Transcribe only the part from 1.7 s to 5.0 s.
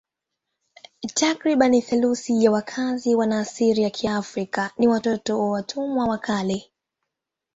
theluthi ya wakazi wana asili ya Kiafrika ni